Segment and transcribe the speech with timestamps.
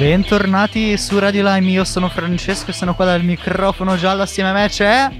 [0.00, 4.52] Bentornati su Radio Lime, io sono Francesco e sono qua dal microfono giallo assieme a
[4.54, 5.10] me c'è...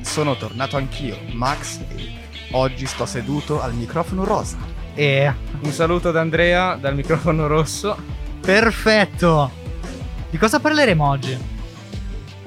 [0.00, 2.14] Sono tornato anch'io, Max, e
[2.50, 4.56] oggi sto seduto al microfono rosa.
[4.92, 5.32] E...
[5.60, 7.96] Un saluto da Andrea dal microfono rosso.
[8.40, 9.52] Perfetto!
[10.30, 11.38] Di cosa parleremo oggi?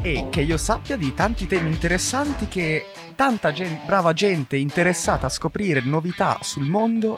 [0.02, 5.30] E che io sappia di tanti temi interessanti che tanta gen- brava gente interessata a
[5.30, 7.18] scoprire novità sul mondo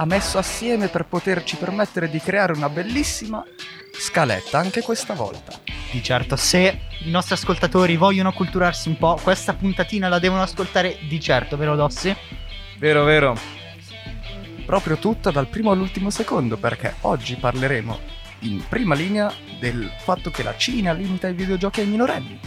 [0.00, 3.44] ha messo assieme per poterci permettere di creare una bellissima
[3.92, 5.58] scaletta anche questa volta.
[5.90, 10.98] Di certo, se i nostri ascoltatori vogliono culturarsi un po', questa puntatina la devono ascoltare
[11.08, 12.14] di certo, vero Dossi?
[12.78, 13.36] Vero, vero.
[14.64, 17.98] Proprio tutta dal primo all'ultimo secondo perché oggi parleremo
[18.40, 22.38] in prima linea del fatto che la Cina limita i videogiochi ai minorenni.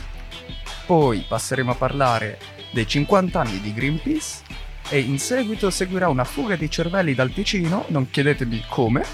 [0.86, 2.40] Poi passeremo a parlare
[2.72, 4.52] dei 50 anni di Greenpeace
[4.92, 9.06] e in seguito seguirà una fuga di cervelli dal Ticino, non chiedetemi come,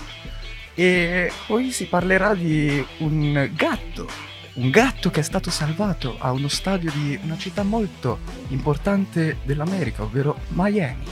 [0.73, 4.09] e poi si parlerà di un gatto,
[4.53, 8.17] un gatto che è stato salvato a uno stadio di una città molto
[8.47, 11.03] importante dell'America, ovvero Miami.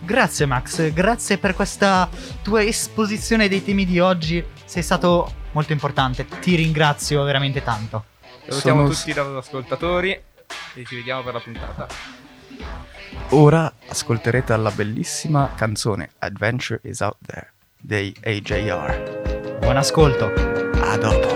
[0.00, 2.06] Grazie Max, grazie per questa
[2.42, 8.04] tua esposizione dei temi di oggi, sei stato molto importante, ti ringrazio veramente tanto.
[8.46, 11.86] Salutiamo Sono- tutti i ascoltatori e ci vediamo per la puntata.
[13.34, 17.50] Ora ascolterete la bellissima canzone Adventure is Out There
[17.80, 19.58] dei AJR.
[19.58, 20.26] Buon ascolto.
[20.80, 21.33] A dopo.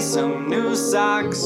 [0.00, 1.42] Some new socks.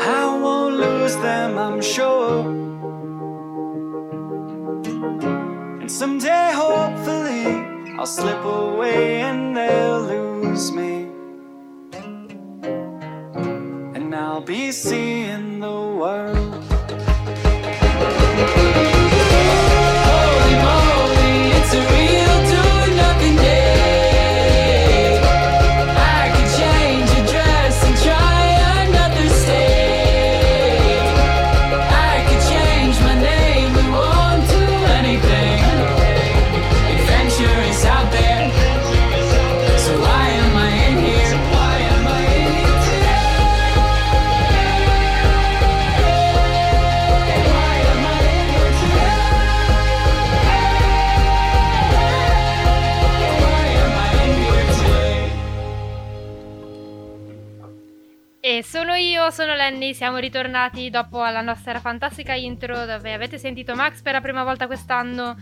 [0.00, 2.40] I won't lose them, I'm sure.
[5.80, 7.46] And someday, hopefully,
[7.98, 11.08] I'll slip away and they'll lose me.
[13.96, 15.17] And I'll be seeing
[59.68, 64.42] Lenny, siamo ritornati dopo la nostra fantastica intro dove avete sentito Max per la prima
[64.42, 65.36] volta quest'anno.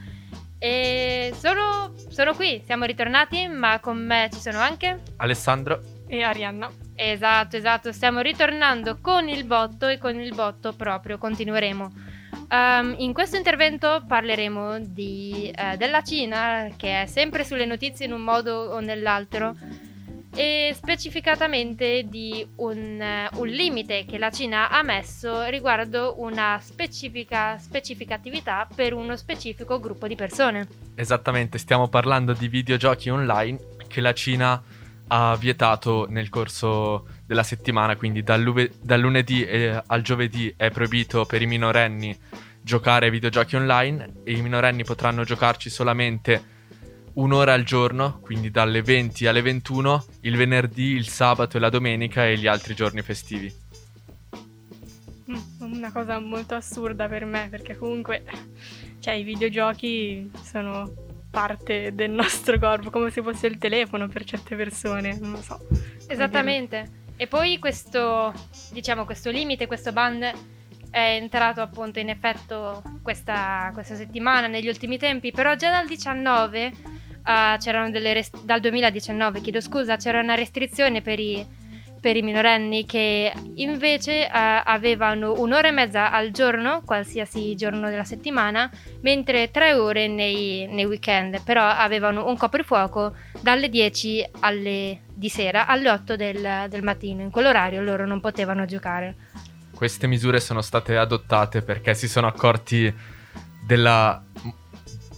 [0.59, 5.01] E sono, sono qui, siamo ritornati, ma con me ci sono anche...
[5.19, 5.81] Alessandro.
[6.09, 6.69] E Arianna.
[6.97, 11.93] Esatto, esatto, stiamo ritornando con il botto e con il botto proprio continueremo.
[12.49, 18.13] Ehm, in questo intervento parleremo di, eh, della Cina, che è sempre sulle notizie in
[18.13, 19.55] un modo o nell'altro,
[20.37, 27.57] e specificatamente di un, eh, un limite che la Cina ha messo riguardo una specifica,
[27.59, 30.69] specifica attività per uno specifico gruppo di persone.
[30.95, 34.63] Esattamente, stiamo parlando di videogiochi online che la Cina
[35.09, 40.71] ha vietato nel corso della settimana, quindi dal, luve- dal lunedì eh, al giovedì è
[40.71, 42.17] proibito per i minorenni
[42.61, 46.55] giocare ai videogiochi online e i minorenni potranno giocarci solamente
[47.17, 52.27] un'ora al giorno, quindi dalle 20 alle 21, il venerdì, il sabato e la domenica
[52.27, 53.53] e gli altri giorni festivi.
[55.31, 58.23] Mm, Una cosa molto assurda per me, perché comunque
[59.01, 60.93] cioè, i videogiochi sono
[61.31, 65.61] parte del nostro corpo, come se fosse il telefono per certe persone, non lo so.
[66.09, 67.05] Esattamente.
[67.17, 68.33] E poi questo,
[68.73, 70.23] diciamo, questo limite, questo ban
[70.91, 76.73] è entrato appunto in effetto questa, questa settimana, negli ultimi tempi, però già dal 19,
[77.27, 81.45] eh, c'erano delle rest- dal 2019, chiedo scusa, c'era una restrizione per i,
[82.01, 88.05] per i minorenni che invece eh, avevano un'ora e mezza al giorno, qualsiasi giorno della
[88.05, 88.71] settimana,
[89.01, 95.67] mentre tre ore nei, nei weekend, però avevano un coprifuoco dalle 10 alle, di sera
[95.67, 97.23] alle 8 del, del mattino.
[97.23, 99.17] In quell'orario loro non potevano giocare.
[99.75, 102.95] Queste misure sono state adottate perché si sono accorti
[103.67, 104.26] della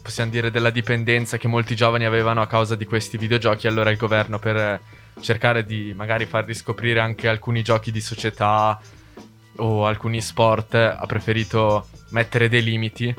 [0.08, 3.99] possiamo dire della dipendenza che molti giovani avevano a causa di questi videogiochi, allora il
[3.99, 4.81] governo per
[5.20, 8.81] cercare di magari far riscoprire anche alcuni giochi di società
[9.56, 13.14] o alcuni sport ha preferito mettere dei limiti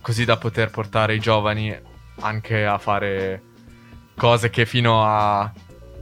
[0.00, 1.76] così da poter portare i giovani
[2.20, 3.42] anche a fare
[4.16, 5.52] cose che fino a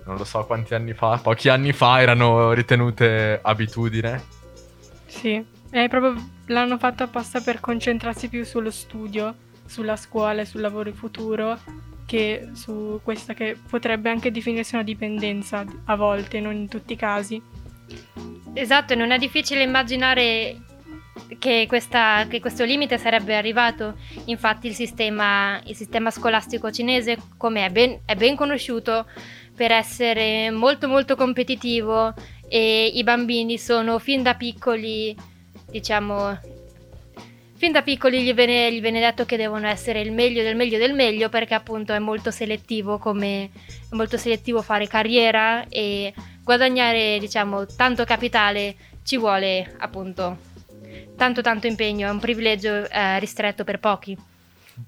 [0.04, 4.22] non lo so quanti anni fa, pochi anni fa erano ritenute abitudine.
[5.06, 6.14] Sì, è proprio
[6.46, 9.34] l'hanno fatto apposta per concentrarsi più sullo studio,
[9.66, 11.58] sulla scuola e sul lavoro futuro
[12.06, 16.96] che su questa che potrebbe anche definirsi una dipendenza a volte, non in tutti i
[16.96, 17.42] casi.
[18.54, 20.62] Esatto, non è difficile immaginare
[21.38, 23.96] che, questa- che questo limite sarebbe arrivato.
[24.26, 29.06] Infatti il sistema, il sistema scolastico cinese, come è ben, è ben conosciuto,
[29.54, 32.14] per essere molto molto competitivo
[32.48, 35.16] e i bambini sono fin da piccoli,
[35.70, 36.38] diciamo,
[37.56, 40.78] fin da piccoli gli viene, gli viene detto che devono essere il meglio del meglio
[40.78, 43.50] del meglio perché appunto è molto selettivo come
[43.90, 50.54] è molto selettivo fare carriera e guadagnare diciamo tanto capitale ci vuole appunto
[51.16, 54.16] tanto tanto impegno, è un privilegio eh, ristretto per pochi.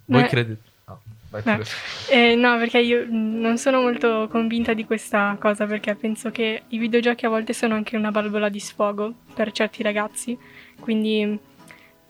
[0.05, 0.29] Voi Beh.
[0.29, 0.61] credete?
[0.87, 1.53] no, vai Beh.
[1.53, 1.65] pure.
[2.11, 6.63] Eh, no, perché io mm, non sono molto convinta di questa cosa perché penso che
[6.69, 10.39] i videogiochi a volte sono anche una valvola di sfogo per certi ragazzi,
[10.79, 11.39] quindi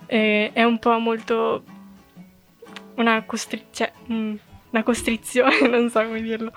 [0.09, 1.63] eh, è un po' molto
[2.97, 4.35] una, costri- cioè, mm,
[4.71, 6.53] una costrizione, non so come dirlo.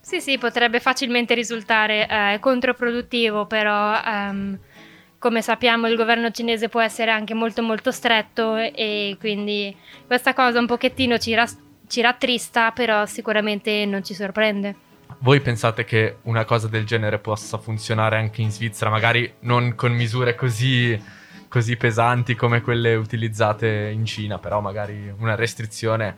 [0.00, 4.58] Sì, sì, potrebbe facilmente risultare eh, controproduttivo, però ehm,
[5.18, 9.74] come sappiamo il governo cinese può essere anche molto molto stretto e quindi
[10.06, 14.88] questa cosa un pochettino ci, ras- ci rattrista, però sicuramente non ci sorprende.
[15.18, 19.92] Voi pensate che una cosa del genere possa funzionare anche in Svizzera, magari non con
[19.92, 20.98] misure così,
[21.50, 26.16] così pesanti come quelle utilizzate in Cina, però magari una restrizione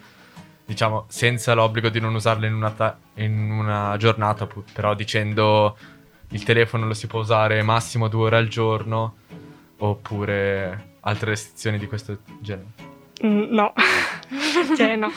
[0.64, 5.76] diciamo, senza l'obbligo di non usarle in una, ta- in una giornata, però dicendo
[6.28, 9.16] il telefono lo si può usare massimo due ore al giorno,
[9.78, 12.90] oppure altre restrizioni di questo genere.
[13.24, 13.72] Mm, no,
[14.76, 15.10] cioè no,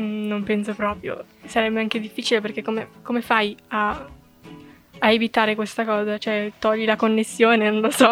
[0.00, 1.24] Mm, non penso proprio.
[1.44, 4.06] Sarebbe anche difficile perché come, come fai a,
[5.04, 6.16] a evitare questa cosa?
[6.16, 8.10] Cioè togli la connessione, non lo so.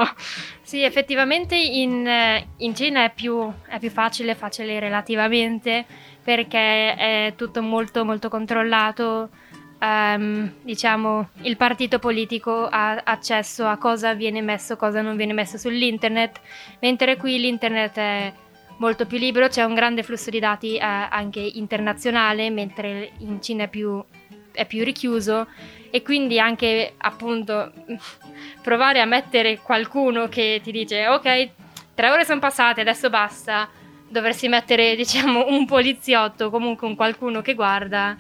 [0.61, 5.85] Sì, effettivamente in, eh, in Cina è più, è più facile, facile relativamente,
[6.23, 9.31] perché è tutto molto molto controllato.
[9.79, 15.59] Ehm, diciamo, il partito politico ha accesso a cosa viene messo, cosa non viene messo
[15.59, 16.41] sull'internet,
[16.81, 18.33] mentre qui l'internet è
[18.79, 23.65] molto più libero, c'è un grande flusso di dati eh, anche internazionale, mentre in Cina
[23.65, 24.03] è più,
[24.51, 25.47] è più richiuso
[25.91, 27.73] e quindi anche appunto
[28.63, 31.51] provare a mettere qualcuno che ti dice ok,
[31.95, 33.69] tre ore sono passate, adesso basta,
[34.09, 38.17] dovresti mettere diciamo un poliziotto, comunque un qualcuno che guarda,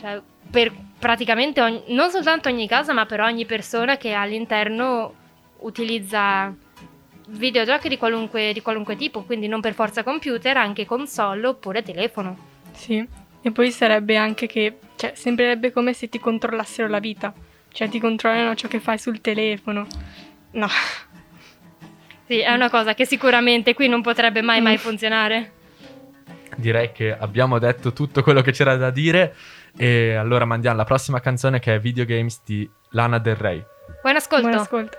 [0.00, 0.20] cioè,
[0.50, 5.14] per praticamente ogni- non soltanto ogni casa, ma per ogni persona che all'interno
[5.58, 6.54] utilizza
[7.28, 12.36] videogiochi di qualunque, di qualunque tipo, quindi non per forza computer, anche console oppure telefono.
[12.72, 13.04] Sì,
[13.42, 17.32] e poi sarebbe anche che, cioè, sembrerebbe come se ti controllassero la vita.
[17.70, 19.86] Cioè, ti controllano ciò che fai sul telefono.
[20.52, 20.68] No.
[22.26, 24.78] Sì, è una cosa che sicuramente qui non potrebbe mai mai Mm.
[24.78, 25.52] funzionare.
[26.56, 29.34] Direi che abbiamo detto tutto quello che c'era da dire
[29.76, 33.62] e allora mandiamo la prossima canzone che è Videogames di Lana Del Rey.
[34.02, 34.48] Buon ascolto.
[34.48, 34.98] Buon ascolto.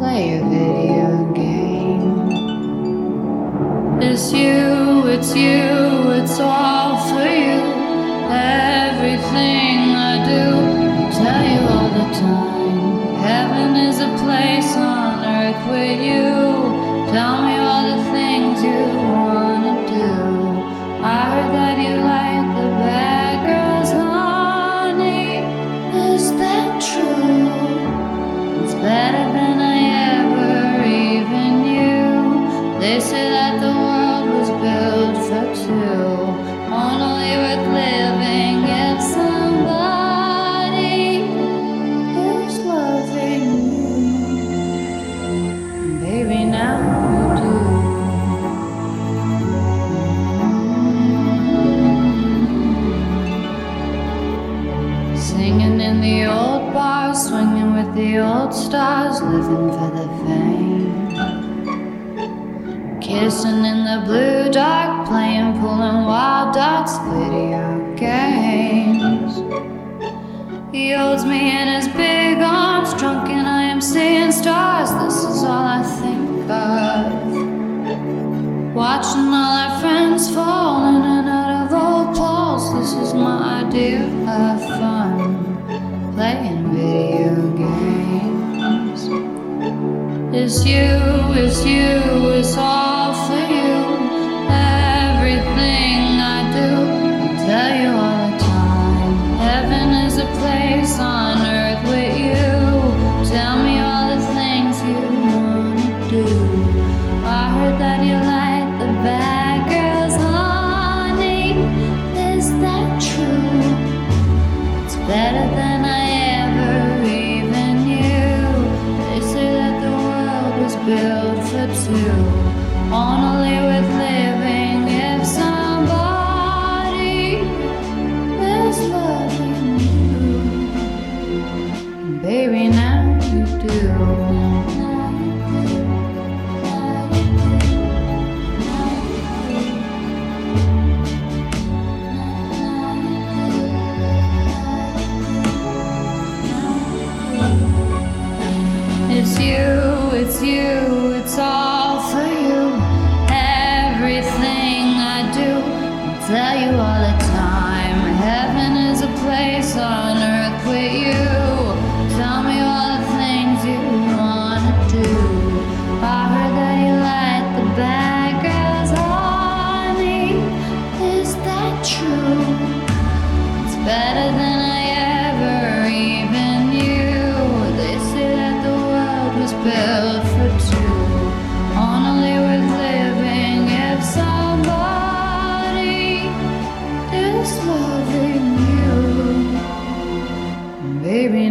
[0.00, 2.30] Play a video game.
[4.00, 7.60] It's you, it's you, it's all for you.
[8.32, 10.44] Everything I do,
[10.96, 13.14] I tell you all the time.
[13.28, 17.12] Heaven is a place on earth with you.
[17.12, 19.09] Tell me all the things you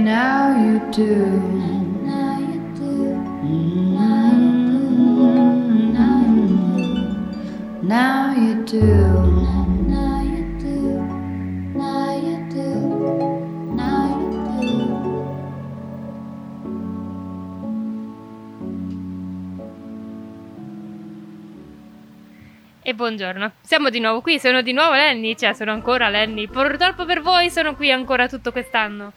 [0.10, 1.14] you do.
[2.04, 3.14] Now you do.
[7.84, 8.80] Now you do.
[9.94, 10.82] Now you do.
[11.76, 12.70] Now you do.
[13.76, 14.50] Now you do.
[22.82, 26.48] E buongiorno, siamo di nuovo qui, sono di nuovo Lenny, cioè sono ancora Lenny.
[26.48, 29.14] Purtroppo per voi sono qui ancora tutto quest'anno,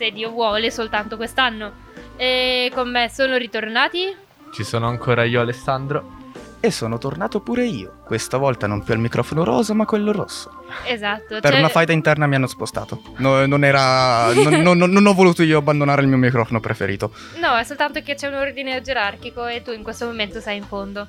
[0.00, 1.72] se Dio vuole soltanto quest'anno.
[2.16, 4.16] E con me sono ritornati
[4.50, 6.16] Ci sono ancora io, Alessandro.
[6.58, 7.98] E sono tornato pure io.
[8.06, 10.64] Questa volta non più al microfono rosa, ma quello rosso.
[10.86, 13.02] Esatto, Per c'è- una faida interna mi hanno spostato.
[13.18, 14.32] No- non era.
[14.32, 17.12] non, non- non ho voluto io abbandonare il mio microfono preferito.
[17.38, 20.64] No, è soltanto che c'è un ordine gerarchico e tu in questo momento sei in
[20.64, 21.06] fondo.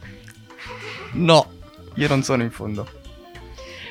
[1.13, 1.50] No,
[1.95, 2.88] io non sono in fondo.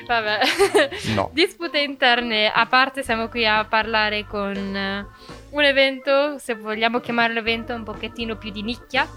[0.05, 0.39] Vabbè.
[1.15, 1.29] No.
[1.33, 5.05] Dispute interne a parte, siamo qui a parlare con eh,
[5.49, 9.07] un evento, se vogliamo chiamarlo evento, un pochettino più di nicchia,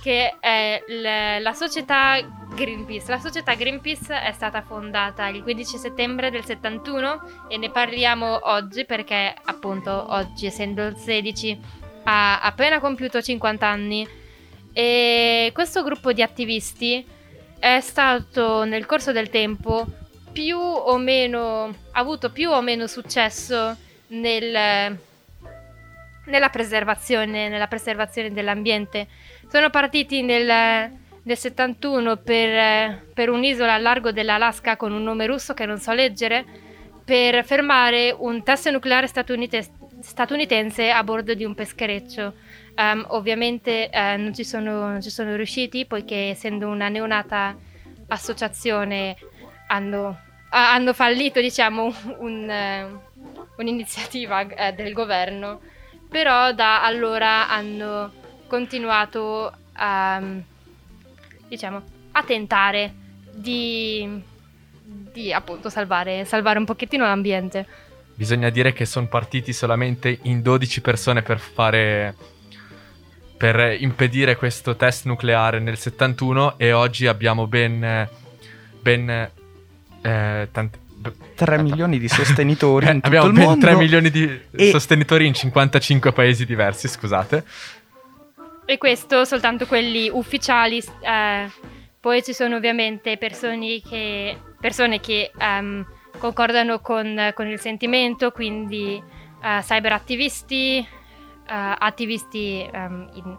[0.00, 2.18] che è l- la società
[2.54, 3.10] Greenpeace.
[3.10, 8.84] La società Greenpeace è stata fondata il 15 settembre del 71 e ne parliamo oggi
[8.84, 11.60] perché appunto oggi essendo il 16
[12.04, 14.08] ha appena compiuto 50 anni
[14.72, 17.04] e questo gruppo di attivisti
[17.58, 19.86] è stato nel corso del tempo
[20.32, 23.76] più o meno avuto più o meno successo
[24.08, 24.98] nel,
[26.26, 29.06] nella preservazione nella preservazione dell'ambiente.
[29.50, 30.90] Sono partiti nel,
[31.22, 35.92] nel 71 per, per un'isola al largo dell'Alaska con un nome russo che non so
[35.92, 36.44] leggere
[37.04, 39.68] per fermare un test nucleare statunite-
[40.00, 42.34] statunitense a bordo di un peschereccio.
[42.76, 47.56] Ehm, ovviamente eh, non, ci sono, non ci sono riusciti poiché essendo una neonata
[48.08, 49.16] associazione
[49.70, 50.18] hanno,
[50.50, 52.86] hanno fallito diciamo un, eh,
[53.56, 55.60] un'iniziativa eh, del governo
[56.08, 58.12] però da allora hanno
[58.46, 60.20] continuato a
[61.48, 62.92] diciamo a tentare
[63.32, 64.20] di,
[64.82, 67.88] di appunto salvare, salvare un pochettino l'ambiente
[68.20, 72.14] Bisogna dire che sono partiti solamente in 12 persone per fare.
[73.38, 78.06] per impedire questo test nucleare nel 71 e oggi abbiamo ben.
[78.82, 79.30] ben.
[80.02, 81.62] Eh, tanti- b- 3 aspetta.
[81.62, 83.66] milioni di sostenitori in tutto abbiamo il mondo.
[83.66, 87.44] 3 milioni di e- sostenitori in 55 paesi diversi, scusate.
[88.64, 90.78] E questo soltanto quelli ufficiali.
[91.00, 91.50] eh,
[91.98, 95.84] poi ci sono ovviamente persone che, persone che ehm,
[96.18, 99.02] concordano con, con il sentimento, quindi
[99.42, 100.86] eh, cyberattivisti, eh,
[101.78, 103.36] attivisti ehm, in,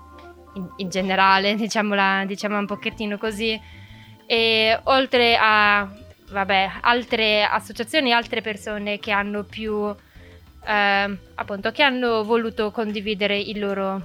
[0.56, 3.60] in- in generale, diciamola, diciamo un pochettino così.
[4.28, 5.89] E oltre a
[6.32, 9.94] vabbè, altre associazioni, altre persone che hanno più
[10.65, 14.02] ehm, appunto che hanno voluto condividere il loro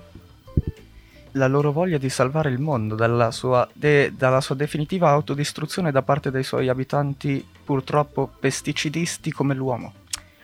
[1.32, 6.02] La loro voglia di salvare il mondo dalla sua, de- dalla sua definitiva autodistruzione da
[6.02, 9.92] parte dei suoi abitanti purtroppo pesticidisti come l'uomo.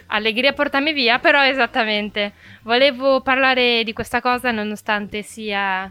[0.09, 2.35] Allegria portami via, però esattamente.
[2.63, 5.91] Volevo parlare di questa cosa nonostante sia,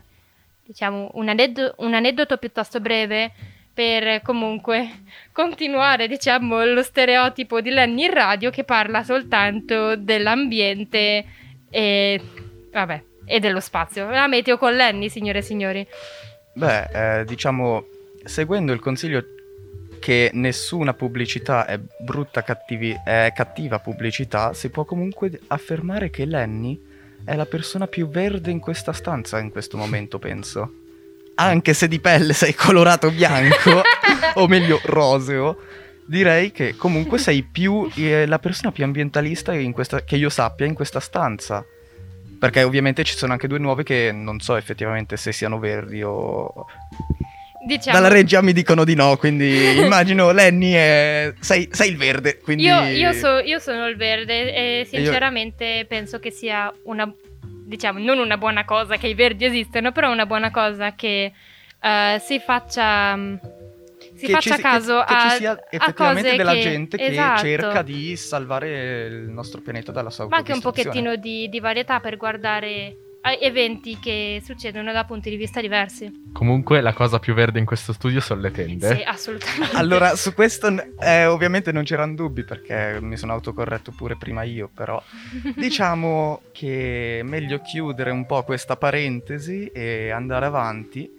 [0.63, 3.31] diciamo, un, aneddo- un aneddoto piuttosto breve
[3.73, 11.25] per comunque continuare, diciamo, lo stereotipo di Lenny in radio che parla soltanto dell'ambiente
[11.69, 12.21] e,
[12.71, 14.09] vabbè, e dello spazio.
[14.09, 15.87] La meteo con Lenny, signore e signori.
[16.53, 17.85] Beh, eh, diciamo,
[18.23, 19.23] seguendo il consiglio
[19.99, 26.89] che nessuna pubblicità è brutta cattivi- è cattiva pubblicità, si può comunque affermare che Lenny
[27.23, 30.80] è la persona più verde in questa stanza in questo momento, penso.
[31.41, 33.81] Anche se di pelle sei colorato bianco,
[34.35, 35.57] o meglio roseo,
[36.05, 40.65] direi che comunque sei più eh, la persona più ambientalista in questa- che io sappia
[40.65, 41.63] in questa stanza.
[42.39, 46.65] Perché ovviamente ci sono anche due nuovi che non so effettivamente se siano verdi o...
[47.63, 51.31] Diciamo, Dalla regia mi dicono di no, quindi immagino Lenny è...
[51.39, 52.63] sei, sei il verde, quindi...
[52.63, 57.13] Io, io so- io sono il verde e sinceramente penso che sia una,
[57.71, 61.31] diciamo, non una buona cosa che i verdi esistano, però una buona cosa che
[61.81, 63.35] eh, si faccia, mm,
[64.15, 66.97] si che faccia ci- caso che, che a, ci sia effettivamente cose della che- gente
[66.97, 67.41] che esatto.
[67.41, 71.99] cerca di salvare il nostro pianeta dalla sua ma anche un pochettino di, di varietà
[72.01, 72.95] per guardare
[73.39, 76.29] eventi che succedono da punti di vista diversi.
[76.33, 78.95] Comunque, la cosa più verde in questo studio sono le tende.
[78.95, 79.75] Sì, assolutamente.
[79.75, 84.69] Allora, su questo eh, ovviamente non c'erano dubbi perché mi sono autocorretto pure prima io,
[84.73, 85.01] però
[85.55, 91.09] diciamo che è meglio chiudere un po' questa parentesi e andare avanti.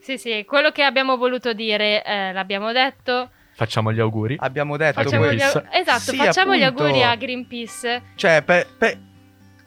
[0.00, 3.30] Sì, sì, quello che abbiamo voluto dire eh, l'abbiamo detto.
[3.54, 4.36] Facciamo gli auguri.
[4.38, 6.84] Abbiamo detto Facciamo gli, au- esatto, Sì, facciamo gli appunto.
[6.84, 8.02] auguri a Greenpeace.
[8.16, 8.98] Cioè, per, per-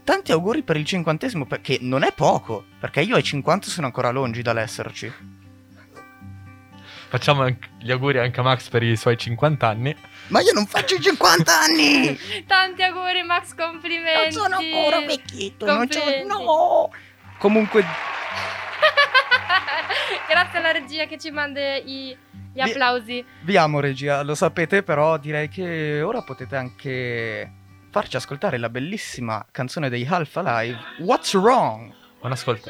[0.06, 4.12] tanti auguri per il cinquantesimo, perché non è poco, perché io ai 50 sono ancora
[4.12, 5.12] longi dall'esserci.
[7.10, 7.46] Facciamo
[7.80, 9.96] gli auguri anche a Max per i suoi 50 anni.
[10.28, 12.18] Ma io non faccio i 50 anni!
[12.48, 14.36] Tanti auguri Max, complimenti.
[14.36, 16.00] Non sono ancora vecchietto, non c'ho...
[16.00, 16.28] Complimenti.
[16.28, 16.90] No!
[17.38, 17.84] Comunque,
[20.28, 22.18] Grazie alla regia che ci manda i-
[22.54, 23.26] gli Vi- applausi.
[23.42, 27.52] vi amo regia, lo sapete, però direi che ora potete anche
[27.96, 31.94] farci ascoltare la bellissima canzone dei Half Alive, What's Wrong?
[32.20, 32.70] Buon ascolto.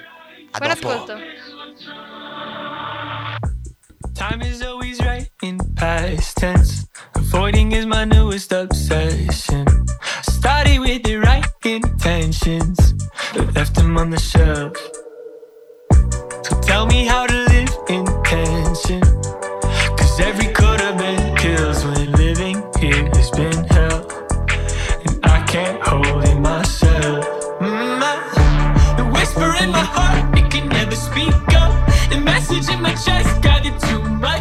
[0.51, 0.89] A Buon dopo.
[0.89, 1.17] ascolto.
[4.13, 6.87] Time is always right in past tense.
[7.13, 9.65] Avoiding is my newest obsession.
[10.21, 12.93] Started with the right intentions,
[13.33, 14.77] but left them on the shelf.
[16.43, 19.01] So tell me how to live in tension.
[19.97, 23.74] Cause every could have been kills when living here has been
[32.85, 34.34] my chest, got it to my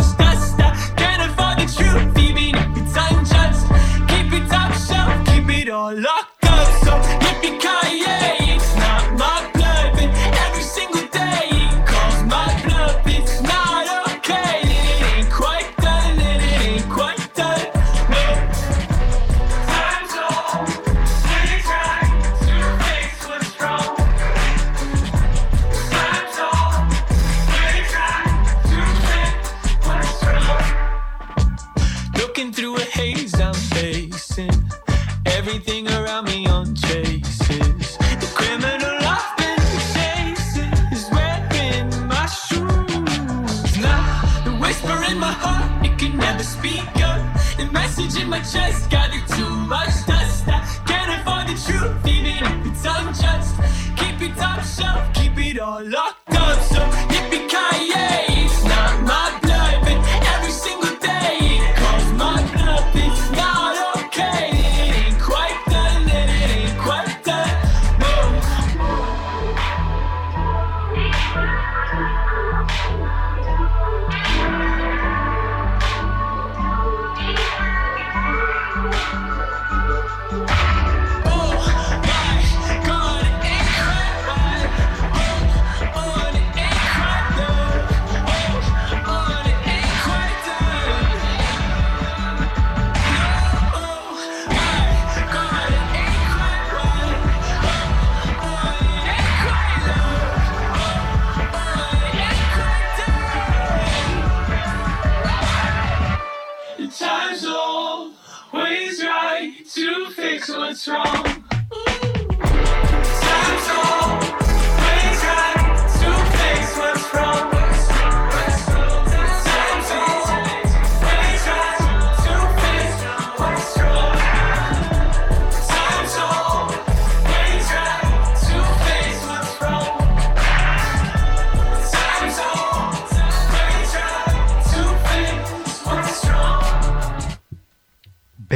[106.99, 107.33] done.
[107.35, 111.44] The time's always right to fix what's wrong.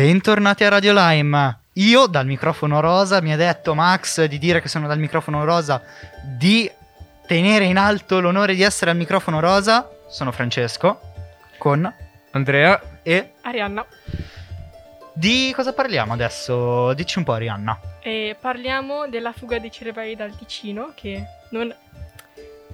[0.09, 1.64] Bentornati a Radio Lime.
[1.75, 5.83] Io dal microfono rosa mi ha detto Max di dire che sono dal microfono rosa
[6.25, 6.71] di
[7.27, 9.87] tenere in alto l'onore di essere al microfono rosa.
[10.09, 10.99] Sono Francesco
[11.59, 11.94] con
[12.31, 13.85] Andrea, e Arianna.
[15.12, 16.94] di cosa parliamo adesso?
[16.94, 17.79] Dici un po' Arianna.
[18.01, 21.71] E parliamo della fuga dei cervelli dal Ticino, che non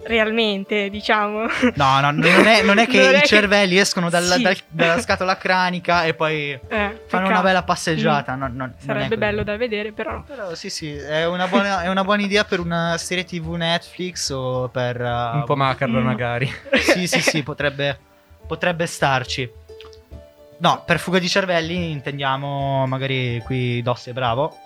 [0.06, 1.46] realmente, diciamo.
[1.74, 4.42] No, no, non è, non è che Non è i che- cervelli escono dalla, Sì.
[4.42, 7.28] dal- dalla scatola cranica e poi Eh, fanno peccato.
[7.30, 8.34] una bella passeggiata.
[8.34, 10.22] no, no, non è Sarebbe bello da vedere, però.
[10.22, 14.30] Però sì, sì, è una buona, è una buona idea per una serie TV Netflix
[14.30, 15.00] o per...
[15.00, 16.04] uh, un po' macabro Mm.
[16.04, 16.52] magari.
[16.94, 17.98] Sì, sì, sì, potrebbe,
[18.46, 19.50] potrebbe starci.
[20.58, 24.56] No, per fuga di cervelli intendiamo magari qui Dossi è bravo.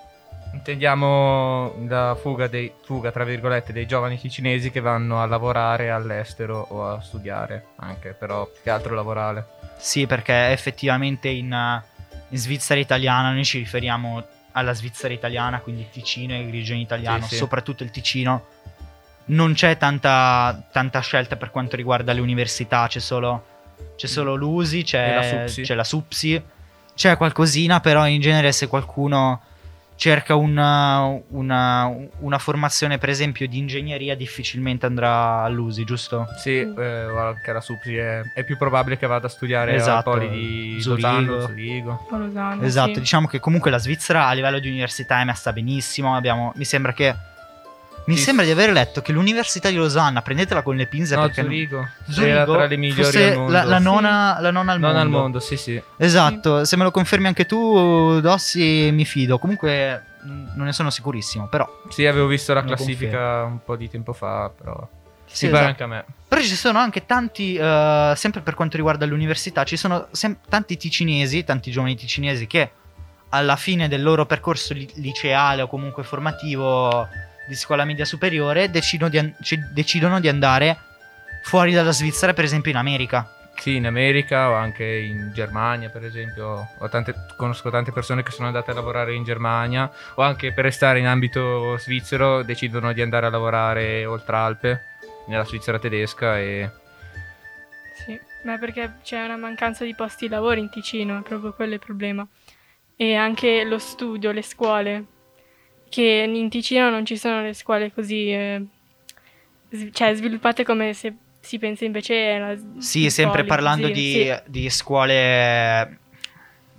[0.59, 6.67] Intendiamo la fuga, dei, fuga, tra virgolette, dei giovani ticinesi che vanno a lavorare all'estero
[6.71, 9.45] o a studiare anche, però più che altro lavorare.
[9.77, 11.81] Sì, perché effettivamente in, uh,
[12.27, 17.21] in Svizzera italiana noi ci riferiamo alla Svizzera italiana, quindi Ticino e il Grigio italiano,
[17.23, 17.35] Sì, sì.
[17.37, 18.45] soprattutto il Ticino.
[19.27, 23.45] Non c'è tanta, tanta scelta per quanto riguarda le università, c'è solo,
[23.95, 25.61] c'è solo l'USI, E c'è la SUPSI.
[25.61, 26.43] c'è la SUPSI,
[26.95, 29.43] c'è qualcosina, però in genere se qualcuno
[29.99, 36.25] cerca una, una- una formazione, per esempio, di ingegneria, difficilmente andrà all'USI, giusto?
[36.37, 40.11] Sì, eh, o anche la Supsi è, è più probabile che vada a studiare Esatto,
[40.11, 41.07] al Poli di Zurigo.
[41.09, 42.07] Lozano, Zurigo.
[42.61, 42.99] Esatto, sì.
[43.01, 46.15] diciamo che comunque la Svizzera a livello di università è messa benissimo.
[46.15, 47.13] Abbiamo, mi sembra che.
[48.09, 48.23] Mi Sì.
[48.23, 51.43] sembra di aver letto che l'Università di Losanna, prendetela con le pinze No, perché.
[51.43, 51.87] Zurigo.
[52.09, 53.51] Zurigo tra le migliori al mondo.
[53.51, 53.83] La, la Sì.
[53.83, 54.99] nona, la nona al non mondo.
[54.99, 55.79] al mondo, sì, sì.
[55.95, 59.37] Esatto, se me lo confermi anche tu, Dossi, mi fido.
[59.37, 61.69] Comunque non ne sono sicurissimo, però.
[61.89, 64.87] Sì, avevo visto la classifica un po' di tempo fa, però...
[65.31, 65.63] Sì, esatto.
[65.65, 66.05] anche a me.
[66.27, 70.75] Però ci sono anche tanti, eh, sempre per quanto riguarda l'università, ci sono sem- tanti
[70.77, 72.71] ticinesi, tanti giovani ticinesi che
[73.29, 77.07] alla fine del loro percorso li- liceale o comunque formativo
[77.49, 80.77] di scuola media superiore decidono di, an- ci- decidono di andare
[81.43, 83.33] fuori dalla Svizzera, per esempio in America.
[83.57, 86.69] Sì, in America o anche in Germania, per esempio.
[86.77, 90.63] Ho tante- conosco tante persone che sono andate a lavorare in Germania o anche per
[90.63, 94.81] restare in ambito svizzero decidono di andare a lavorare oltre Alpe,
[95.27, 96.69] nella Svizzera tedesca e...
[97.95, 101.73] Sì, ma perché c'è una mancanza di posti di lavoro in Ticino, è proprio quello
[101.73, 102.25] il problema.
[102.95, 105.05] E anche lo studio, le scuole,
[105.89, 108.65] che in Ticino non ci sono le scuole così, eh,
[109.71, 114.33] s- cioè sviluppate come se si pensa invece alla Sì, sempre parlando di, sì.
[114.45, 115.97] di scuole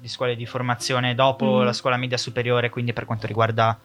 [0.01, 1.65] di scuole di formazione dopo Mhm.
[1.65, 3.79] la scuola media superiore, quindi per quanto riguarda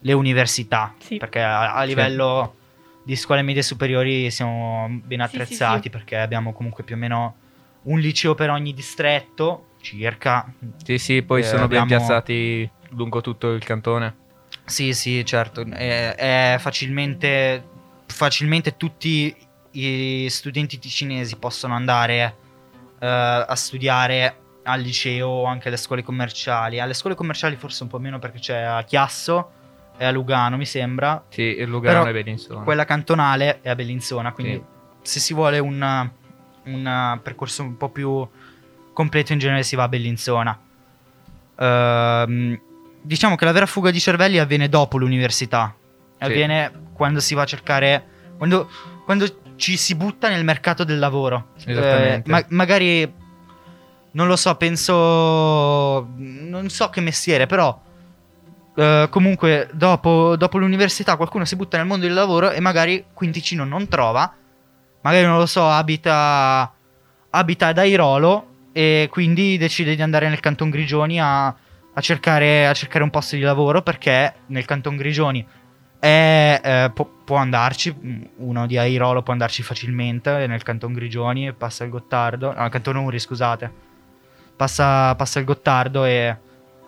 [0.00, 1.16] le università, Sì.
[1.16, 2.56] perché a, a livello
[3.04, 5.90] di scuole medie superiori siamo ben Sì, sì, attrezzati sì.
[5.90, 7.36] perché abbiamo comunque più o meno
[7.82, 10.52] un liceo per ogni distretto, circa.
[10.82, 14.22] Sì, sì, poi Eh, sono ben abbiamo- piazzati lungo tutto il cantone.
[14.66, 17.62] Sì, sì, certo, è, è facilmente,
[18.06, 19.36] facilmente tutti
[19.72, 22.36] i studenti ticinesi possono andare
[22.98, 26.80] eh, a studiare al liceo o anche alle scuole commerciali.
[26.80, 29.50] Alle scuole commerciali forse un po' meno perché c'è a Chiasso
[29.96, 31.22] e a Lugano, mi sembra.
[31.28, 32.62] Sì, Lugano Però è Bellinzona.
[32.62, 34.62] Quella cantonale è a Bellinzona, quindi Sì.
[35.02, 36.10] se si vuole un,
[36.64, 38.26] un percorso un po' più
[38.92, 40.58] completo in genere si va a Bellinzona.
[41.58, 42.60] Ehm,
[43.04, 45.76] diciamo che la vera fuga di cervelli avviene dopo l'università.
[46.18, 46.24] Sì.
[46.24, 48.04] Avviene quando si va a cercare...
[48.36, 48.68] Quando,
[49.04, 51.48] quando ci si butta nel mercato del lavoro.
[51.64, 52.28] Esattamente.
[52.28, 53.22] Eh, ma- magari...
[54.12, 56.08] Non lo so, penso...
[56.16, 57.80] Non so che mestiere, però...
[58.76, 63.64] eh, comunque, dopo, dopo l'università qualcuno si butta nel mondo del lavoro e magari Quinticino
[63.64, 64.34] non trova.
[65.02, 66.72] Magari, non lo so, abita,
[67.30, 71.54] abita ad Airolo e quindi decide di andare nel Canton Grigioni a,
[71.94, 75.46] a cercare, a cercare un posto di lavoro perché nel Canton Grigioni
[75.98, 81.52] è, eh, può, può andarci, mm, uno di Airolo può andarci facilmente nel Canton Grigioni,
[81.52, 83.72] passa il Gottardo, no, Canton Uri scusate,
[84.56, 86.36] passa, passa il Gottardo e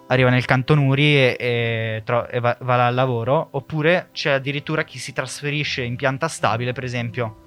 [0.08, 4.82] arriva nel Canton Uri e, e tro- e va, va al lavoro, oppure c'è addirittura
[4.82, 7.44] chi si trasferisce in pianta stabile, per esempio.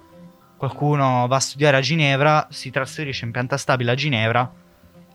[0.56, 4.52] Qualcuno va a studiare a Ginevra, si trasferisce in pianta stabile a Ginevra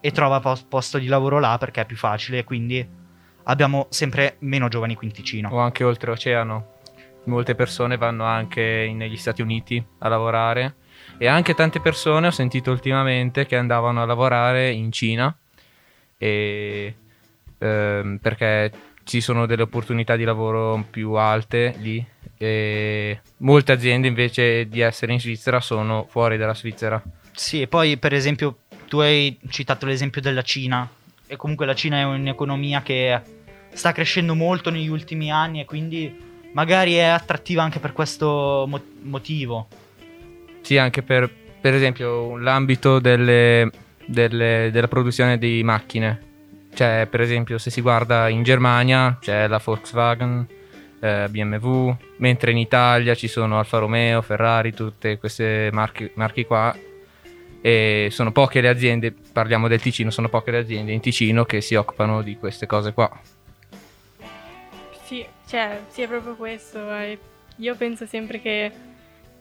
[0.06, 2.88] e trova pos- posto di lavoro là perché è più facile, quindi
[3.46, 5.50] abbiamo sempre meno giovani quinticino.
[5.50, 6.74] O anche oltreoceano.
[7.24, 10.76] Molte persone vanno anche negli Stati Uniti a lavorare.
[11.18, 15.36] E anche tante persone ho sentito ultimamente che andavano a lavorare in Cina.
[16.20, 16.96] E,
[17.58, 18.72] ehm, perché
[19.06, 22.06] ci sono delle opportunità di lavoro più alte lì.
[22.38, 27.02] E molte aziende invece di essere in Svizzera sono fuori dalla Svizzera.
[27.36, 28.60] Sì, e poi per esempio
[28.96, 30.90] tu hai citato l'esempio della Cina
[31.28, 33.20] e comunque la Cina è un'economia che
[33.74, 36.18] sta crescendo molto negli ultimi anni e quindi
[36.54, 39.68] magari è attrattiva anche per questo mo- motivo.
[40.62, 41.30] Sì, anche per,
[41.60, 43.70] per esempio l'ambito delle-
[44.06, 46.22] delle- della produzione di macchine.
[46.74, 50.48] Cioè, per esempio, se si guarda in Germania c'è la Volkswagen,
[51.02, 56.74] eh, BMW, mentre in Italia ci sono Alfa Romeo, Ferrari, tutte queste marchi, marchi qua.
[57.66, 61.62] E sono poche le aziende, parliamo del Ticino, sono poche le aziende in Ticino che
[61.62, 63.10] si occupano di queste cose qua.
[65.04, 66.94] Sì, cioè, sì, è proprio questo.
[66.96, 67.18] eh.
[67.56, 68.72] Io penso sempre che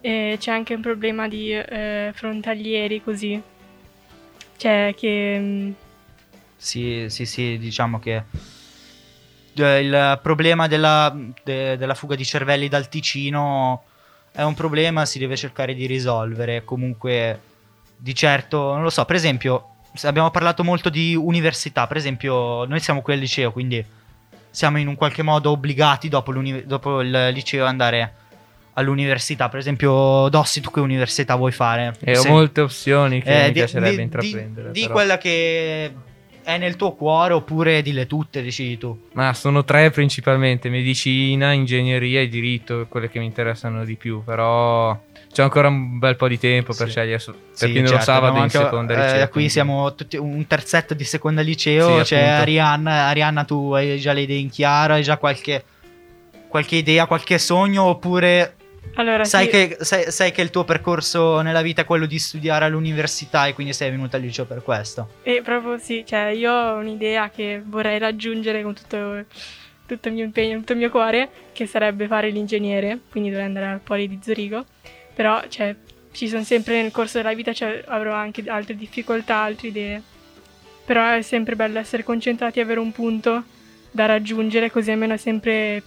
[0.01, 3.39] eh, c'è anche un problema di eh, frontalieri così.
[4.57, 5.37] Cioè, che...
[5.39, 5.71] mm,
[6.57, 8.23] Sì, sì, sì, diciamo che
[9.53, 13.85] eh, il problema della, de- della fuga di cervelli dal Ticino
[14.33, 16.65] è un problema, si deve cercare di risolvere.
[16.65, 17.53] Comunque,
[18.05, 22.67] di certo, non lo so, per esempio, se abbiamo parlato molto di università, per esempio,
[22.67, 23.83] noi siamo qui al liceo, quindi
[24.51, 26.31] siamo in un qualche modo obbligati dopo,
[26.67, 28.13] dopo il liceo ad andare
[28.75, 29.49] all'università.
[29.49, 31.95] Per esempio, Dossi, tu che università vuoi fare?
[32.01, 34.71] E ho Se- molte opzioni che eh, mi di- piacerebbe di- intraprendere.
[34.73, 35.91] Di, di quella che
[36.45, 38.97] è nel tuo cuore oppure dille tutte, decidi tu?
[39.13, 44.97] Ma sono tre principalmente, medicina, ingegneria e diritto, quelle che mi interessano di più, però
[45.33, 46.93] c'è ancora un bel po' di tempo per Sì.
[46.93, 47.19] scegliere.
[47.25, 49.21] Per Sì, chi non certo, lo sa, vado abbiamo in seconda eh, liceo.
[49.23, 51.99] qui quindi- siamo tutti un terzetto di seconda liceo.
[51.99, 52.41] Sì, c'è appunto.
[52.43, 52.93] Arianna.
[53.07, 54.93] Arianna, tu hai già le idee in chiaro?
[54.93, 55.65] Hai già qualche,
[56.49, 57.85] qualche idea, qualche sogno?
[57.85, 58.55] Oppure
[58.97, 62.19] Allora, sai, sì, che, sai, sai che il tuo percorso nella vita è quello di
[62.19, 65.15] studiare all'università e quindi sei venuta al liceo per questo?
[65.23, 69.25] E proprio sì, cioè io ho un'idea che vorrei raggiungere con tutto,
[69.87, 73.67] tutto il mio impegno, tutto il mio cuore, che sarebbe fare l'ingegnere, quindi dovrei andare
[73.67, 74.65] al Poli di Zurigo.
[75.13, 75.75] Però, cioè,
[76.13, 80.03] ci sono sempre nel corso della vita, cioè, avrò anche altre difficoltà, altre idee.
[80.85, 83.43] Però è sempre bello essere concentrati e avere un punto
[83.91, 85.83] da raggiungere, così almeno è sempre...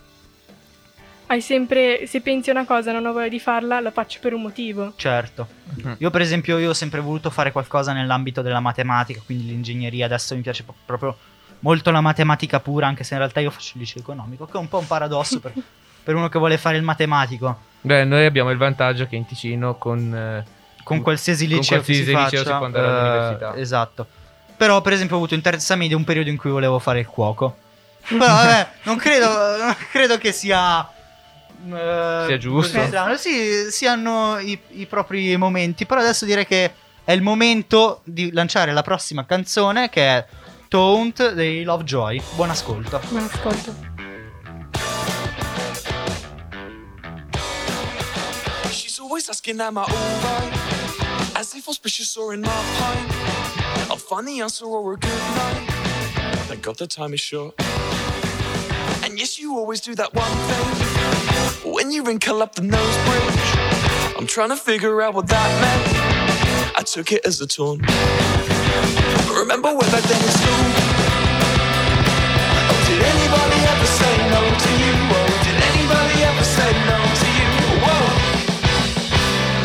[1.29, 4.19] Hai sempre, se pensi a una cosa e non ho voglia di farla, la faccio
[4.21, 4.93] per un motivo.
[4.95, 5.47] Certo.
[5.75, 5.95] Mhm.
[5.99, 10.35] Io per esempio io ho sempre voluto fare qualcosa nell'ambito della matematica, quindi l'ingegneria, adesso
[10.35, 11.17] mi piace proprio
[11.59, 14.57] molto la matematica pura, anche se in realtà io faccio il liceo economico, che è
[14.57, 15.51] un po' un paradosso per,
[16.03, 17.59] per uno che vuole fare il matematico.
[17.81, 20.13] Beh, noi abbiamo il vantaggio che in Ticino con...
[20.15, 20.45] eh,
[20.83, 23.55] Con qualsiasi Con liceo si qualsiasi liceo faccia, si può andare eh, all'università.
[23.57, 24.07] Esatto.
[24.55, 27.05] Però per esempio ho avuto in terza media un periodo in cui volevo fare il
[27.07, 27.57] cuoco.
[28.07, 30.89] Però vabbè, non credo, non credo che sia...
[31.65, 32.81] eh, Sia giusto.
[32.85, 33.15] strano.
[33.17, 35.85] Sì, si hanno i, i propri momenti.
[35.85, 40.25] Però adesso direi che è il momento di lanciare la prossima canzone che è
[40.67, 42.21] Taunt dei Lovejoy.
[42.35, 42.99] Buon ascolto.
[43.09, 43.95] Buon ascolto.
[48.71, 50.53] She's always asking, am I alright?
[51.35, 53.11] As if auspicious or in my pint.
[53.89, 55.69] I'll find the answer or a good night.
[56.47, 57.55] Thank God the time is short.
[59.07, 61.71] And yes, you always do that one thing.
[61.71, 64.17] When you wrinkle up the nose bridge.
[64.17, 66.75] I'm trying to figure out what that meant.
[66.77, 67.79] I took it as a taunt.
[69.31, 70.59] Remember way back then in school?
[72.67, 74.93] Oh, did anybody ever say no to you?
[75.15, 77.49] Oh, did anybody ever say no to you?
[77.87, 78.11] Whoa.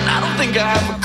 [0.07, 1.02] I don't think I have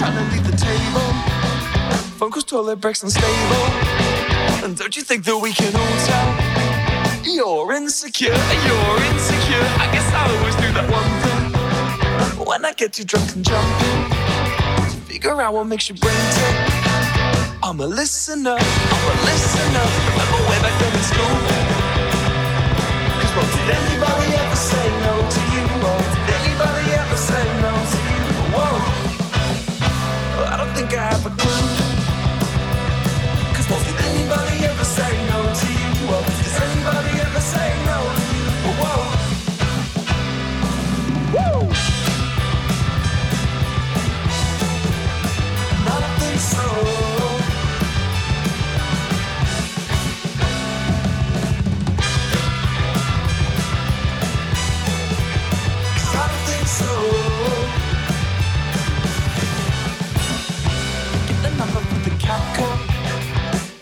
[0.00, 1.08] trying to leave the table.
[2.16, 3.66] Phone calls, toilet breaks, unstable.
[4.64, 6.28] And don't you think that we can all tell?
[7.30, 9.66] You're insecure, you're insecure.
[9.76, 12.46] I guess I always do that one thing.
[12.46, 14.00] When I get too drunk and jumping,
[15.04, 16.56] figure out what makes your brain tick.
[17.62, 19.84] I'm a listener, I'm a listener.
[20.08, 21.36] Remember way back then in school?
[23.20, 25.19] Cause well, did anybody ever say no
[30.90, 31.66] think I have a clue.
[33.54, 35.79] Cause did anybody ever say no to you?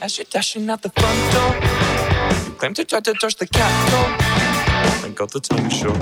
[0.09, 3.91] As you're dashing out the front door, you claim to try to dodge the cat
[3.91, 4.09] call.
[5.03, 5.99] Thank God the time is short.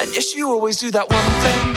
[0.00, 1.74] And yes, you always do that one thing.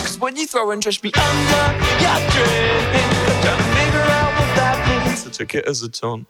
[0.00, 1.66] Cause when you throw and trash me under
[2.00, 5.26] your drink, I'm trying to figure out what that means.
[5.26, 6.26] I took it as a taunt.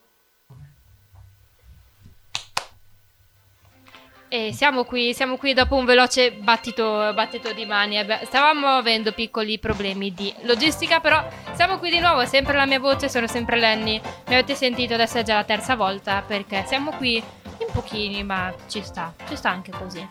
[4.32, 7.98] E siamo qui, siamo qui dopo un veloce battito, battito di mani.
[8.26, 11.20] Stavamo avendo piccoli problemi di logistica, però
[11.54, 12.24] siamo qui di nuovo.
[12.26, 14.00] Sempre la mia voce, sono sempre Lenny.
[14.28, 18.54] Mi avete sentito, adesso è già la terza volta perché siamo qui in pochini, ma
[18.68, 20.06] ci sta, ci sta anche così.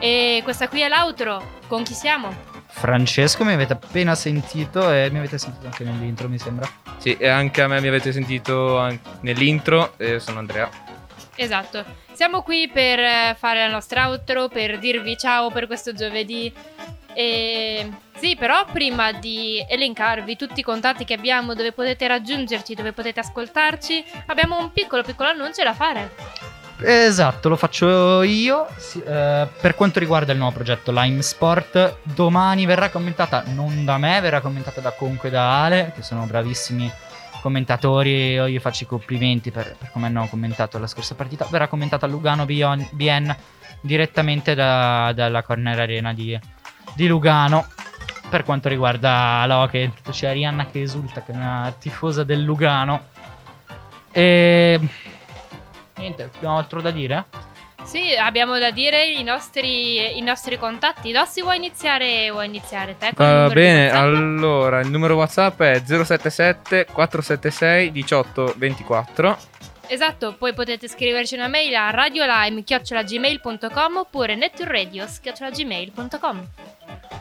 [0.00, 1.60] E questa qui è l'outro.
[1.68, 2.34] Con chi siamo?
[2.66, 6.68] Francesco mi avete appena sentito e mi avete sentito anche nell'intro mi sembra.
[6.96, 10.68] Sì, e anche a me mi avete sentito nell'intro, e sono Andrea.
[11.42, 11.82] Esatto,
[12.12, 16.52] siamo qui per eh, fare la nostra outro, per dirvi ciao per questo giovedì.
[17.14, 22.92] E sì, però prima di elencarvi tutti i contatti che abbiamo, dove potete raggiungerci, dove
[22.92, 26.14] potete ascoltarci, abbiamo un piccolo piccolo annuncio da fare.
[26.82, 28.66] Esatto, lo faccio io.
[28.76, 33.96] Sì, eh, per quanto riguarda il nuovo progetto Lime Sport, domani verrà commentata non da
[33.96, 36.92] me, verrà commentata da Conco e da Ale, che sono bravissimi
[37.40, 38.32] commentatori.
[38.34, 41.46] Io faccio i complimenti per, per come hanno commentato la scorsa partita.
[41.50, 43.36] Verrà commentata a Lugano BN
[43.80, 46.38] direttamente da- dalla corner arena di,
[46.94, 47.66] di Lugano.
[48.28, 53.08] Per quanto riguarda l'hockey, c'è Arianna che esulta, che è una tifosa del Lugano.
[54.12, 54.80] E
[55.96, 57.24] niente, abbiamo altro da dire?
[57.84, 61.12] Sì, abbiamo da dire i nostri, i nostri contatti.
[61.12, 63.10] Dossi, vuoi iniziare, vuoi iniziare te?
[63.14, 69.38] Va di bene, allora il numero WhatsApp è 077 476 1824.
[69.88, 76.46] Esatto, poi potete scriverci una mail a radiolime.gmail.com oppure netturradios.gmail.com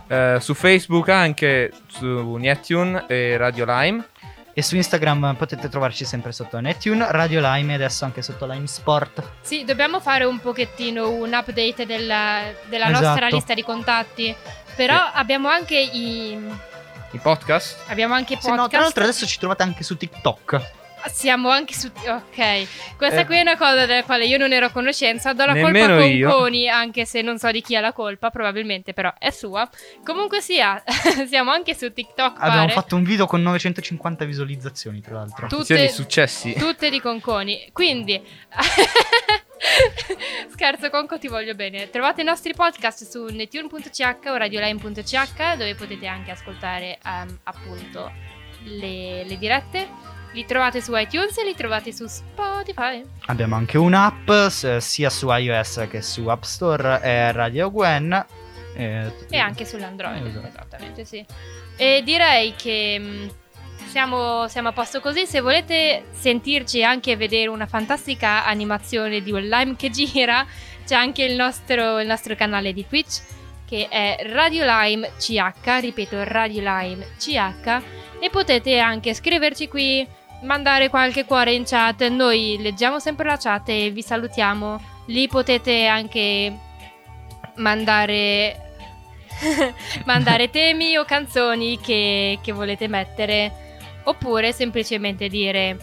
[0.07, 4.05] Eh, su Facebook anche su Nietune e Radio Lime.
[4.53, 8.67] E su Instagram potete trovarci sempre sotto Netune, Radio Lime e adesso anche sotto Lime
[8.67, 9.23] Sport.
[9.41, 13.05] Sì, dobbiamo fare un pochettino un update della, della Esatto.
[13.05, 14.35] nostra lista di contatti.
[14.75, 16.31] Però abbiamo anche i,
[17.11, 17.77] I podcast.
[17.87, 18.71] abbiamo anche i Sì, no, podcast.
[18.71, 20.61] tra l'altro adesso ci trovate anche su TikTok.
[21.07, 21.87] Siamo anche su.
[21.87, 23.25] Ok, questa Eh.
[23.25, 25.33] qui è una cosa della quale io non ero a conoscenza.
[25.33, 26.29] Do la Nemmeno colpa a.
[26.29, 29.67] Conconi, anche se non so di chi è la colpa, probabilmente, però è sua.
[30.03, 30.81] Comunque sia,
[31.27, 32.37] siamo anche su TikTok.
[32.39, 32.73] Abbiamo pare.
[32.73, 35.47] fatto un video con 950 visualizzazioni, tra l'altro.
[35.47, 36.53] Tutte- successi.
[36.53, 37.69] Tutte di Conconi.
[37.71, 38.21] Quindi,
[40.49, 41.89] scherzo, Conco, ti voglio bene.
[41.89, 48.11] Trovate i nostri podcast su netune.ch o radioline.ch dove potete anche ascoltare ehm, appunto
[48.63, 50.08] le, le dirette.
[50.33, 53.03] Li trovate su iTunes e li trovate su Spotify.
[53.25, 54.29] Abbiamo anche un'app
[54.77, 58.25] sia su iOS che su App Store, è Radio Gwen.
[58.75, 60.47] eh, E anche sull'Android, Esatto.
[60.47, 61.25] esattamente, sì.
[61.75, 63.29] E direi che mh,
[63.87, 65.25] siamo, siamo a posto così.
[65.25, 70.45] Se volete sentirci e anche vedere una fantastica animazione di un lime che gira,
[70.85, 73.21] c'è anche il nostro, il nostro canale di Twitch
[73.65, 77.81] che è Radio Lime CH, ripeto Radio Lime CH,
[78.19, 80.07] e potete anche scriverci qui,
[80.41, 82.07] mandare qualche cuore in chat.
[82.07, 84.81] Noi leggiamo sempre la chat e vi salutiamo.
[85.07, 86.57] Lì potete anche
[87.55, 88.69] mandare
[90.05, 93.67] mandare temi o canzoni che, che volete mettere
[94.03, 95.77] oppure semplicemente dire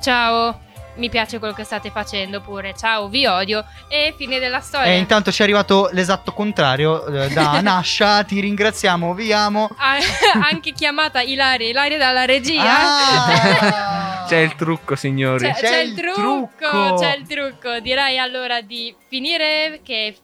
[0.00, 0.60] ciao
[0.96, 4.98] mi piace quello che state facendo oppure ciao vi odio e fine della storia E
[4.98, 8.22] intanto ci è arrivato l'esatto contrario eh, da Nasha.
[8.24, 9.68] Ti ringraziamo, vi amo.
[9.78, 9.96] Ah,
[10.50, 14.24] anche chiamata Ilaria Ilaria dalla regia Ah!
[14.28, 15.44] C'è il trucco, signori.
[15.44, 16.94] C'è, C'è c'è il il trucco, trucco.
[16.98, 17.80] c'è il trucco.
[17.80, 20.16] Direi allora di finire che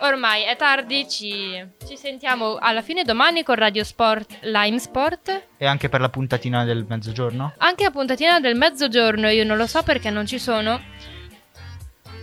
[0.00, 1.08] ormai è tardi.
[1.08, 5.46] Ci, ci sentiamo alla fine domani con Radio Sport Lime Sport.
[5.56, 7.54] E anche per la puntatina del mezzogiorno.
[7.58, 10.80] Anche a puntatina del mezzogiorno, io non lo so perché non ci sono.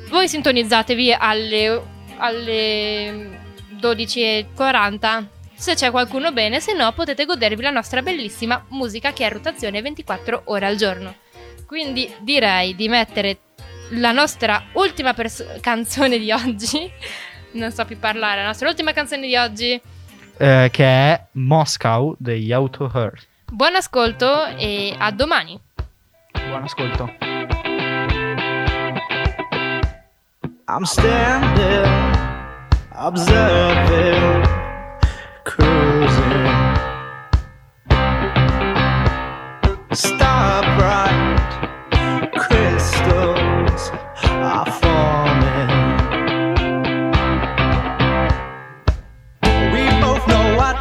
[0.09, 1.81] Voi sintonizzatevi alle,
[2.17, 3.39] alle
[3.79, 5.25] 12.40.
[5.55, 9.29] Se c'è qualcuno bene, se no potete godervi la nostra bellissima musica che è a
[9.29, 11.15] rotazione 24 ore al giorno.
[11.65, 13.39] Quindi direi di mettere
[13.91, 16.91] la nostra ultima pers- canzone di oggi.
[17.55, 19.81] Non so più parlare, la nostra ultima canzone di oggi.
[20.37, 23.27] eh, che è Moscow degli Auto Heart.
[23.49, 25.57] Buon ascolto e a domani.
[26.49, 27.09] Buon ascolto.
[30.67, 32.17] I'm standing,
[32.95, 34.47] observing,
[35.43, 36.73] cruising.
[39.91, 41.39] Star bright
[42.35, 45.14] crystals are forming.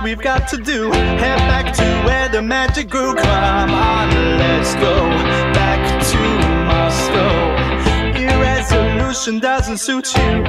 [0.04, 0.92] We've got to do.
[0.92, 3.14] Head back to where the magic grew.
[3.14, 4.94] Come on, let's go
[5.58, 5.80] back
[6.12, 6.18] to
[6.70, 7.32] Moscow.
[8.14, 10.44] Irresolution doesn't suit you.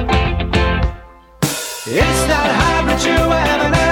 [1.88, 3.85] It's not hard, but you have an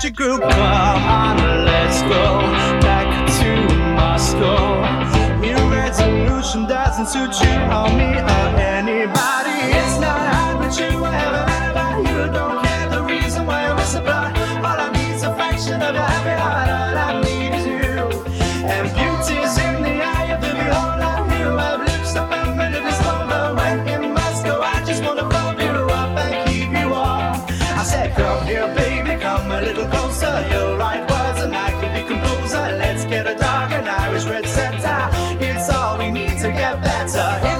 [0.00, 0.38] the magic grew.
[0.38, 2.40] Come on, let's go
[2.80, 5.44] back to Moscow.
[5.44, 8.67] Your resolution doesn't suit you or me or
[37.18, 37.57] Yeah.